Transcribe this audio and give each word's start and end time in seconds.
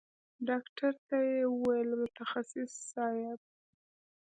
ډاکتر 0.47 0.93
ته 1.07 1.15
يې 1.29 1.39
وويل 1.53 1.89
متخصص 2.01 2.71
صايب. 2.93 3.39